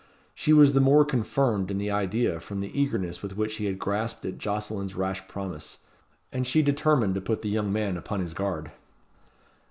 [0.33, 3.77] She was the more confirmed in the idea from the eagerness with which he had
[3.77, 5.77] grasped at Jocelyn's rash promise,
[6.31, 8.71] and she determined to put the young man upon his guard.